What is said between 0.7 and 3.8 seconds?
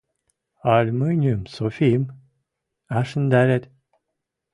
Ӓль мӹньӹм, Софим, ӓшӹндӓрет?»